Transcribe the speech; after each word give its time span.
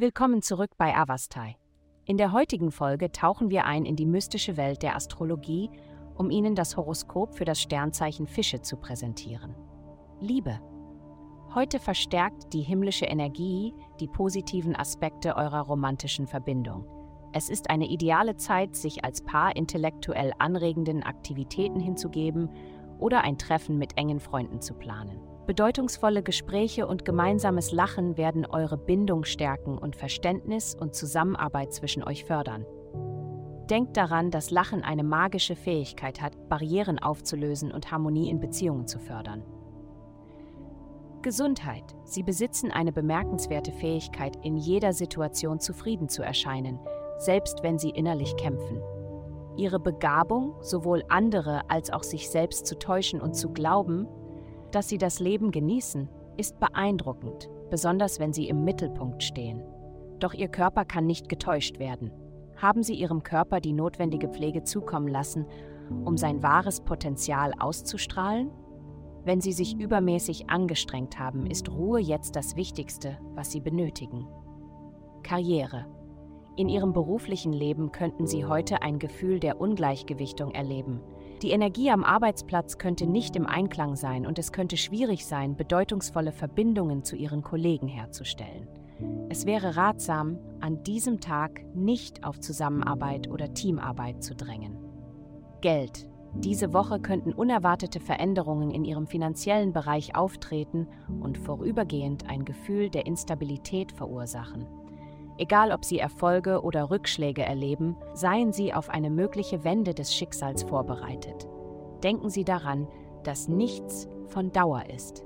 Willkommen 0.00 0.42
zurück 0.42 0.70
bei 0.78 0.96
Avastai. 0.96 1.56
In 2.04 2.18
der 2.18 2.30
heutigen 2.30 2.70
Folge 2.70 3.10
tauchen 3.10 3.50
wir 3.50 3.64
ein 3.64 3.84
in 3.84 3.96
die 3.96 4.06
mystische 4.06 4.56
Welt 4.56 4.84
der 4.84 4.94
Astrologie, 4.94 5.70
um 6.14 6.30
Ihnen 6.30 6.54
das 6.54 6.76
Horoskop 6.76 7.34
für 7.34 7.44
das 7.44 7.60
Sternzeichen 7.60 8.28
Fische 8.28 8.62
zu 8.62 8.76
präsentieren. 8.76 9.56
Liebe. 10.20 10.60
Heute 11.52 11.80
verstärkt 11.80 12.52
die 12.52 12.62
himmlische 12.62 13.06
Energie 13.06 13.74
die 13.98 14.06
positiven 14.06 14.76
Aspekte 14.76 15.34
eurer 15.34 15.62
romantischen 15.62 16.28
Verbindung. 16.28 16.86
Es 17.32 17.48
ist 17.50 17.68
eine 17.68 17.88
ideale 17.88 18.36
Zeit, 18.36 18.76
sich 18.76 19.04
als 19.04 19.24
Paar 19.24 19.56
intellektuell 19.56 20.30
anregenden 20.38 21.02
Aktivitäten 21.02 21.80
hinzugeben 21.80 22.50
oder 23.00 23.22
ein 23.22 23.36
Treffen 23.36 23.78
mit 23.78 23.98
engen 23.98 24.20
Freunden 24.20 24.60
zu 24.60 24.74
planen. 24.74 25.18
Bedeutungsvolle 25.48 26.22
Gespräche 26.22 26.86
und 26.86 27.06
gemeinsames 27.06 27.72
Lachen 27.72 28.18
werden 28.18 28.44
eure 28.44 28.76
Bindung 28.76 29.24
stärken 29.24 29.78
und 29.78 29.96
Verständnis 29.96 30.76
und 30.78 30.94
Zusammenarbeit 30.94 31.72
zwischen 31.72 32.04
euch 32.04 32.26
fördern. 32.26 32.66
Denkt 33.70 33.96
daran, 33.96 34.30
dass 34.30 34.50
Lachen 34.50 34.82
eine 34.84 35.04
magische 35.04 35.56
Fähigkeit 35.56 36.20
hat, 36.20 36.50
Barrieren 36.50 36.98
aufzulösen 36.98 37.72
und 37.72 37.90
Harmonie 37.90 38.28
in 38.28 38.40
Beziehungen 38.40 38.86
zu 38.86 38.98
fördern. 38.98 39.42
Gesundheit. 41.22 41.96
Sie 42.04 42.22
besitzen 42.22 42.70
eine 42.70 42.92
bemerkenswerte 42.92 43.72
Fähigkeit, 43.72 44.36
in 44.44 44.58
jeder 44.58 44.92
Situation 44.92 45.60
zufrieden 45.60 46.10
zu 46.10 46.22
erscheinen, 46.22 46.78
selbst 47.16 47.62
wenn 47.62 47.78
sie 47.78 47.88
innerlich 47.88 48.36
kämpfen. 48.36 48.82
Ihre 49.56 49.80
Begabung, 49.80 50.56
sowohl 50.60 51.04
andere 51.08 51.70
als 51.70 51.90
auch 51.90 52.02
sich 52.02 52.28
selbst 52.28 52.66
zu 52.66 52.78
täuschen 52.78 53.22
und 53.22 53.34
zu 53.34 53.48
glauben, 53.48 54.06
dass 54.70 54.88
sie 54.88 54.98
das 54.98 55.20
Leben 55.20 55.50
genießen, 55.50 56.08
ist 56.36 56.58
beeindruckend, 56.60 57.48
besonders 57.70 58.20
wenn 58.20 58.32
sie 58.32 58.48
im 58.48 58.64
Mittelpunkt 58.64 59.22
stehen. 59.22 59.62
Doch 60.18 60.34
ihr 60.34 60.48
Körper 60.48 60.84
kann 60.84 61.06
nicht 61.06 61.28
getäuscht 61.28 61.78
werden. 61.78 62.10
Haben 62.56 62.82
Sie 62.82 62.94
Ihrem 62.94 63.22
Körper 63.22 63.60
die 63.60 63.72
notwendige 63.72 64.28
Pflege 64.28 64.64
zukommen 64.64 65.06
lassen, 65.06 65.46
um 66.04 66.16
sein 66.16 66.42
wahres 66.42 66.80
Potenzial 66.80 67.52
auszustrahlen? 67.58 68.50
Wenn 69.24 69.40
Sie 69.40 69.52
sich 69.52 69.78
übermäßig 69.78 70.50
angestrengt 70.50 71.20
haben, 71.20 71.46
ist 71.46 71.70
Ruhe 71.70 72.00
jetzt 72.00 72.34
das 72.34 72.56
Wichtigste, 72.56 73.18
was 73.34 73.52
Sie 73.52 73.60
benötigen. 73.60 74.26
Karriere. 75.22 75.86
In 76.56 76.68
Ihrem 76.68 76.92
beruflichen 76.92 77.52
Leben 77.52 77.92
könnten 77.92 78.26
Sie 78.26 78.44
heute 78.44 78.82
ein 78.82 78.98
Gefühl 78.98 79.38
der 79.38 79.60
Ungleichgewichtung 79.60 80.50
erleben, 80.50 81.00
die 81.42 81.50
Energie 81.50 81.90
am 81.90 82.04
Arbeitsplatz 82.04 82.78
könnte 82.78 83.06
nicht 83.06 83.36
im 83.36 83.46
Einklang 83.46 83.96
sein 83.96 84.26
und 84.26 84.38
es 84.38 84.52
könnte 84.52 84.76
schwierig 84.76 85.26
sein, 85.26 85.56
bedeutungsvolle 85.56 86.32
Verbindungen 86.32 87.04
zu 87.04 87.16
ihren 87.16 87.42
Kollegen 87.42 87.88
herzustellen. 87.88 88.68
Es 89.28 89.46
wäre 89.46 89.76
ratsam, 89.76 90.38
an 90.60 90.82
diesem 90.82 91.20
Tag 91.20 91.64
nicht 91.74 92.24
auf 92.24 92.40
Zusammenarbeit 92.40 93.30
oder 93.30 93.54
Teamarbeit 93.54 94.22
zu 94.22 94.34
drängen. 94.34 94.76
Geld. 95.60 96.08
Diese 96.34 96.72
Woche 96.72 97.00
könnten 97.00 97.32
unerwartete 97.32 98.00
Veränderungen 98.00 98.70
in 98.70 98.84
Ihrem 98.84 99.06
finanziellen 99.06 99.72
Bereich 99.72 100.14
auftreten 100.14 100.86
und 101.20 101.38
vorübergehend 101.38 102.28
ein 102.28 102.44
Gefühl 102.44 102.90
der 102.90 103.06
Instabilität 103.06 103.92
verursachen. 103.92 104.66
Egal 105.38 105.70
ob 105.70 105.84
Sie 105.84 105.98
Erfolge 105.98 106.62
oder 106.62 106.90
Rückschläge 106.90 107.42
erleben, 107.42 107.96
seien 108.12 108.52
Sie 108.52 108.74
auf 108.74 108.90
eine 108.90 109.08
mögliche 109.08 109.62
Wende 109.62 109.94
des 109.94 110.14
Schicksals 110.14 110.64
vorbereitet. 110.64 111.46
Denken 112.02 112.28
Sie 112.28 112.44
daran, 112.44 112.88
dass 113.22 113.48
nichts 113.48 114.08
von 114.26 114.52
Dauer 114.52 114.84
ist. 114.94 115.24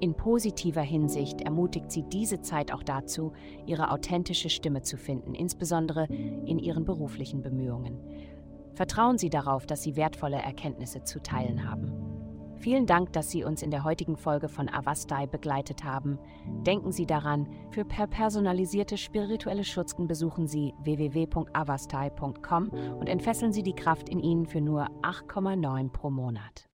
In 0.00 0.14
positiver 0.14 0.82
Hinsicht 0.82 1.40
ermutigt 1.42 1.90
Sie 1.90 2.02
diese 2.02 2.40
Zeit 2.42 2.72
auch 2.74 2.82
dazu, 2.82 3.32
Ihre 3.66 3.90
authentische 3.90 4.50
Stimme 4.50 4.82
zu 4.82 4.96
finden, 4.96 5.34
insbesondere 5.34 6.06
in 6.06 6.58
Ihren 6.58 6.84
beruflichen 6.84 7.40
Bemühungen. 7.40 8.00
Vertrauen 8.74 9.16
Sie 9.16 9.30
darauf, 9.30 9.64
dass 9.64 9.82
Sie 9.82 9.96
wertvolle 9.96 10.38
Erkenntnisse 10.38 11.04
zu 11.04 11.22
teilen 11.22 11.70
haben. 11.70 12.01
Vielen 12.62 12.86
Dank, 12.86 13.12
dass 13.12 13.28
Sie 13.28 13.42
uns 13.42 13.60
in 13.64 13.72
der 13.72 13.82
heutigen 13.82 14.16
Folge 14.16 14.48
von 14.48 14.68
Avastai 14.68 15.26
begleitet 15.26 15.82
haben. 15.82 16.16
Denken 16.64 16.92
Sie 16.92 17.06
daran, 17.06 17.48
für 17.72 17.84
per 17.84 18.06
personalisierte 18.06 18.96
spirituelle 18.96 19.64
Schutzken 19.64 20.06
besuchen 20.06 20.46
Sie 20.46 20.72
www.avastai.com 20.84 22.68
und 22.68 23.08
entfesseln 23.08 23.52
Sie 23.52 23.64
die 23.64 23.74
Kraft 23.74 24.08
in 24.08 24.20
Ihnen 24.20 24.46
für 24.46 24.60
nur 24.60 24.86
8,9 25.02 25.90
pro 25.90 26.10
Monat. 26.10 26.68